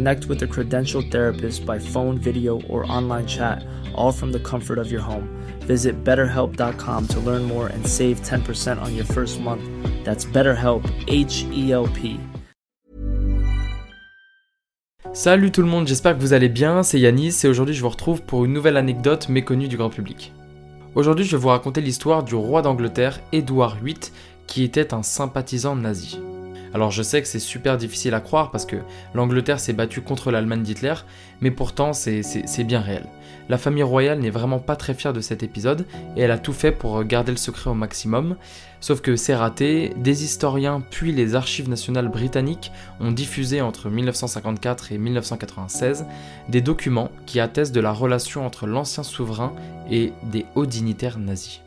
[0.00, 3.62] Connect with a credentialed therapist by phone, video, or online chat,
[3.94, 5.28] all from the comfort of your home.
[5.68, 9.62] Visit betterhelp.com to learn more and save 10% on your first month.
[10.02, 12.18] That's BetterHelp, H E P.
[15.12, 17.90] Salut tout le monde, j'espère que vous allez bien, c'est Yanis et aujourd'hui je vous
[17.90, 20.32] retrouve pour une nouvelle anecdote méconnue du grand public.
[20.94, 23.98] Aujourd'hui je vais vous raconter l'histoire du roi d'Angleterre, Édouard VIII,
[24.46, 26.18] qui était un sympathisant nazi.
[26.72, 28.76] Alors je sais que c'est super difficile à croire parce que
[29.14, 30.94] l'Angleterre s'est battue contre l'Allemagne d'Hitler,
[31.40, 33.06] mais pourtant c'est bien réel.
[33.48, 35.84] La famille royale n'est vraiment pas très fière de cet épisode
[36.16, 38.36] et elle a tout fait pour garder le secret au maximum.
[38.78, 44.92] Sauf que c'est raté, des historiens puis les archives nationales britanniques ont diffusé entre 1954
[44.92, 46.06] et 1996
[46.48, 49.52] des documents qui attestent de la relation entre l'ancien souverain
[49.90, 51.60] et des hauts dignitaires nazis.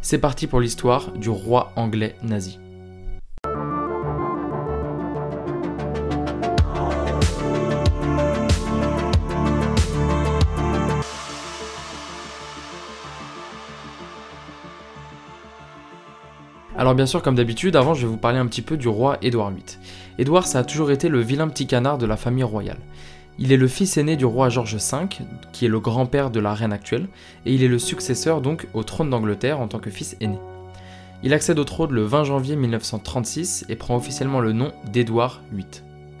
[0.00, 2.58] C'est parti pour l'histoire du roi anglais nazi.
[16.76, 19.18] Alors bien sûr, comme d'habitude, avant je vais vous parler un petit peu du roi
[19.22, 19.64] Édouard VIII.
[20.18, 22.78] Édouard, ça a toujours été le vilain petit canard de la famille royale.
[23.38, 25.08] Il est le fils aîné du roi George V,
[25.52, 27.08] qui est le grand-père de la reine actuelle,
[27.46, 30.38] et il est le successeur donc au trône d'Angleterre en tant que fils aîné.
[31.22, 35.66] Il accède au trône le 20 janvier 1936 et prend officiellement le nom d'Édouard VIII.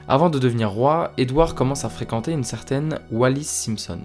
[0.08, 4.00] Avant de devenir roi, Édouard commence à fréquenter une certaine Wallis Simpson.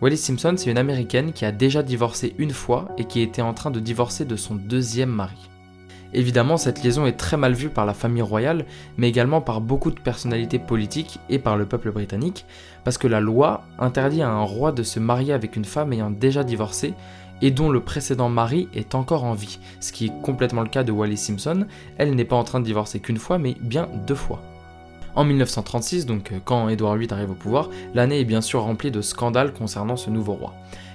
[0.00, 3.52] Wallis Simpson, c'est une américaine qui a déjà divorcé une fois et qui était en
[3.52, 5.50] train de divorcer de son deuxième mari.
[6.16, 8.66] Évidemment, cette liaison est très mal vue par la famille royale,
[8.96, 12.46] mais également par beaucoup de personnalités politiques et par le peuple britannique,
[12.84, 16.10] parce que la loi interdit à un roi de se marier avec une femme ayant
[16.10, 16.94] déjà divorcé
[17.42, 20.84] et dont le précédent mari est encore en vie, ce qui est complètement le cas
[20.84, 21.66] de Wallis Simpson,
[21.98, 24.40] elle n'est pas en train de divorcer qu'une fois, mais bien deux fois.
[25.16, 29.00] En 1936, donc quand Édouard VIII arrive au pouvoir, l'année est bien sûr remplie de
[29.00, 30.54] scandales concernant ce nouveau roi.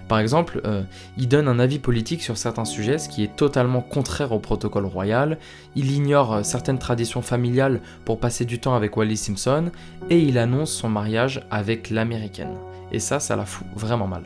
[0.10, 0.82] Par exemple, euh,
[1.18, 4.86] il donne un avis politique sur certains sujets, ce qui est totalement contraire au protocole
[4.86, 5.38] royal,
[5.76, 9.72] il ignore euh, certaines traditions familiales pour passer du temps avec Wallis Simpson,
[10.10, 12.58] et il annonce son mariage avec l'américaine.
[12.92, 14.24] Et ça, ça la fout vraiment mal.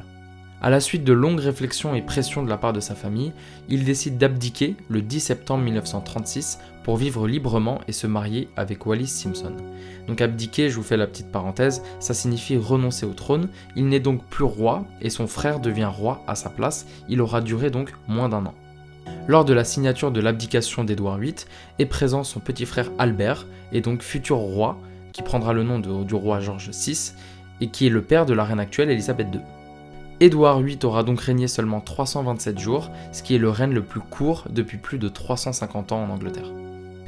[0.64, 3.34] À la suite de longues réflexions et pressions de la part de sa famille,
[3.68, 9.08] il décide d'abdiquer le 10 septembre 1936 pour vivre librement et se marier avec Wallis
[9.08, 9.52] Simpson.
[10.08, 13.50] Donc abdiquer, je vous fais la petite parenthèse, ça signifie renoncer au trône.
[13.76, 16.88] Il n'est donc plus roi et son frère devient roi à sa place.
[17.10, 18.54] Il aura duré donc moins d'un an.
[19.28, 21.36] Lors de la signature de l'abdication d'Édouard VIII
[21.80, 24.78] est présent son petit frère Albert, et donc futur roi,
[25.12, 27.12] qui prendra le nom du roi George VI,
[27.60, 29.42] et qui est le père de la reine actuelle Elisabeth II.
[30.24, 34.00] Édouard VIII aura donc régné seulement 327 jours, ce qui est le règne le plus
[34.00, 36.50] court depuis plus de 350 ans en Angleterre.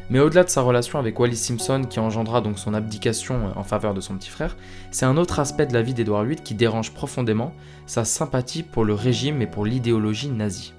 [0.10, 3.94] Mais au-delà de sa relation avec Wallis Simpson qui engendra donc son abdication en faveur
[3.94, 4.58] de son petit frère,
[4.92, 7.54] c'est un autre aspect de la vie d'Édouard VIII qui dérange profondément,
[7.86, 10.74] sa sympathie pour le régime et pour l'idéologie nazie.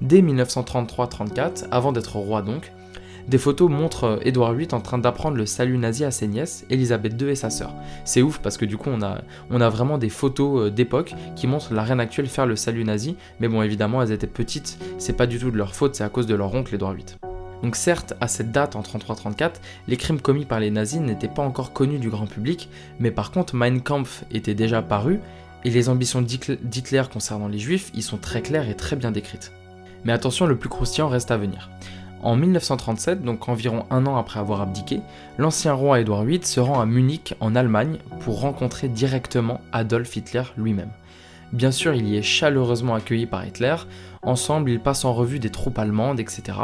[0.00, 2.72] Dès 1933-34, avant d'être roi donc,
[3.28, 6.64] des photos montrent euh, Édouard VIII en train d'apprendre le salut nazi à ses nièces,
[6.70, 7.74] Elisabeth II et sa sœur.
[8.04, 11.74] C'est ouf parce que du coup on a, vraiment des photos euh, d'époque qui montrent
[11.74, 15.26] la reine actuelle faire le salut nazi, mais bon évidemment elles étaient petites, c'est pas
[15.26, 17.04] du tout de leur faute, c'est à cause de leur oncle Édouard VIII.
[17.62, 19.54] Donc certes, à cette date, en 33-34,
[19.88, 22.70] les crimes commis par les nazis n'étaient pas encore connus du grand public,
[23.00, 25.20] mais par contre Mein Kampf était déjà paru,
[25.64, 29.52] et les ambitions d'Hitler concernant les juifs y sont très claires et très bien décrites.
[30.04, 31.68] Mais attention, le plus croustillant reste à venir.
[32.22, 35.00] En 1937, donc environ un an après avoir abdiqué,
[35.38, 40.42] l'ancien roi Édouard VIII se rend à Munich en Allemagne pour rencontrer directement Adolf Hitler
[40.56, 40.90] lui-même.
[41.52, 43.76] Bien sûr, il y est chaleureusement accueilli par Hitler,
[44.22, 46.58] ensemble ils passent en revue des troupes allemandes, etc.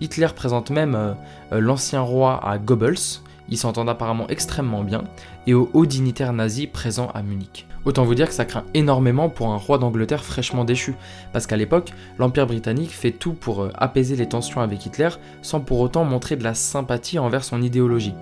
[0.00, 1.12] Hitler présente même euh,
[1.52, 5.04] euh, l'ancien roi à Goebbels, ils s'entendent apparemment extrêmement bien,
[5.46, 7.66] et aux hauts dignitaires nazis présents à Munich.
[7.84, 10.94] Autant vous dire que ça craint énormément pour un roi d'Angleterre fraîchement déchu,
[11.32, 15.10] parce qu'à l'époque, l'Empire britannique fait tout pour euh, apaiser les tensions avec Hitler
[15.40, 18.14] sans pour autant montrer de la sympathie envers son idéologie.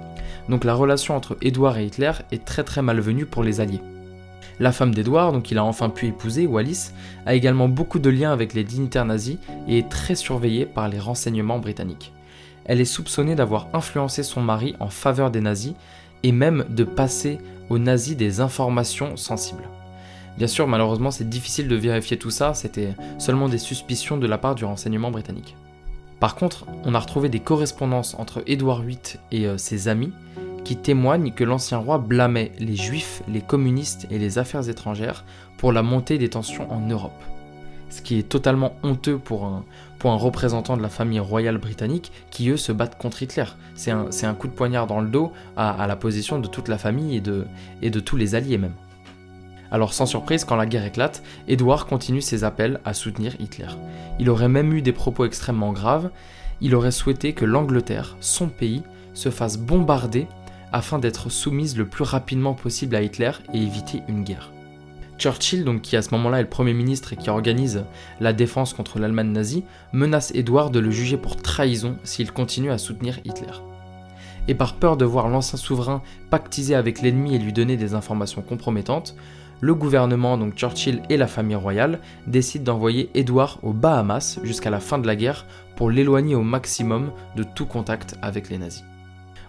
[0.48, 3.80] Donc la relation entre Édouard et Hitler est très très malvenue pour les Alliés.
[4.60, 6.90] La femme d'Édouard, donc il a enfin pu épouser, Wallis,
[7.26, 10.98] a également beaucoup de liens avec les dignitaires nazis et est très surveillée par les
[10.98, 12.12] renseignements britanniques.
[12.64, 15.74] Elle est soupçonnée d'avoir influencé son mari en faveur des nazis
[16.22, 17.38] et même de passer
[17.68, 19.68] aux nazis des informations sensibles.
[20.38, 24.38] Bien sûr, malheureusement, c'est difficile de vérifier tout ça, c'était seulement des suspicions de la
[24.38, 25.56] part du renseignement britannique.
[26.18, 28.98] Par contre, on a retrouvé des correspondances entre Édouard VIII
[29.30, 30.12] et euh, ses amis
[30.64, 35.24] qui témoignent que l'ancien roi blâmait les juifs, les communistes et les affaires étrangères
[35.58, 37.12] pour la montée des tensions en Europe.
[37.94, 39.62] Ce qui est totalement honteux pour un,
[40.02, 43.44] représentant de la famille royale britannique qui, eux, se battent contre Hitler.
[43.76, 47.16] C'est un, coup de poignard dans le dos à, la position de toute la famille
[47.16, 47.46] et de,
[47.82, 48.74] et de tous les alliés même.
[49.70, 53.70] Alors sans surprise, quand la guerre éclate, Édouard continue ses appels à soutenir Hitler.
[54.18, 56.10] Il aurait même eu des propos extrêmement graves,
[56.60, 58.82] il aurait souhaité que l'Angleterre, son pays,
[59.14, 60.26] se fasse bombarder
[60.72, 64.53] afin d'être soumise le plus rapidement possible à Hitler et éviter une guerre.
[65.18, 67.84] Churchill, donc, qui à ce moment-là est le Premier ministre et qui organise
[68.20, 72.78] la défense contre l'Allemagne nazie, menace Édouard de le juger pour trahison s'il continue à
[72.78, 73.52] soutenir Hitler.
[74.48, 78.42] Et par peur de voir l'ancien souverain pactiser avec l'ennemi et lui donner des informations
[78.42, 79.14] compromettantes,
[79.60, 84.80] le gouvernement, donc Churchill et la famille royale, décident d'envoyer Édouard aux Bahamas jusqu'à la
[84.80, 85.46] fin de la guerre
[85.76, 88.84] pour l'éloigner au maximum de tout contact avec les nazis.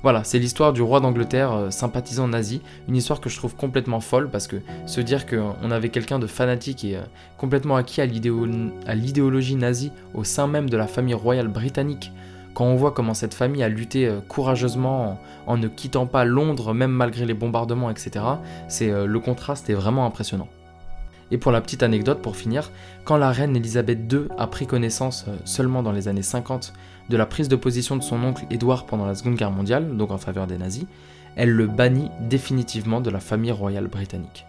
[0.03, 4.00] Voilà, c'est l'histoire du roi d'Angleterre euh, sympathisant nazi, une histoire que je trouve complètement
[4.00, 7.01] folle parce que se dire qu'on avait quelqu'un de fanatique et euh,
[7.38, 12.12] complètement acquis à l'idéologie nazie au sein même de la famille royale britannique,
[12.53, 16.74] quand on voit comment cette famille a lutté euh, courageusement en, ne quittant pas Londres
[16.74, 18.25] même malgré les bombardements, etc.,
[18.68, 20.47] c'est le contraste est vraiment impressionnant.
[21.31, 22.72] Et pour la petite anecdote, pour finir,
[23.04, 26.74] quand la reine Elisabeth II a pris connaissance seulement dans les années 50
[27.10, 30.12] de la prise de position de son oncle Édouard pendant la Seconde Guerre mondiale, donc
[30.12, 30.86] en faveur des nazis,
[31.36, 34.45] elle le bannit définitivement de la famille royale britannique.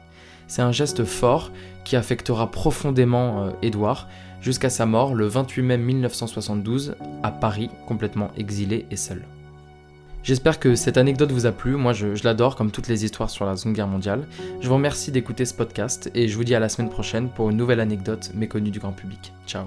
[0.47, 1.51] C'est un geste fort
[1.85, 4.09] qui affectera profondément euh, Édouard
[4.41, 9.25] jusqu'à sa mort le 28 mai 1972 à Paris, complètement exilé et seul.
[10.27, 13.47] J'espère que cette anecdote vous a plu, moi je, l'adore comme toutes les histoires sur
[13.47, 14.27] la Seconde Guerre mondiale.
[14.61, 17.49] Je vous remercie d'écouter ce podcast et je vous dis à la semaine prochaine pour
[17.49, 19.33] une nouvelle anecdote méconnue du grand public.
[19.47, 19.67] Ciao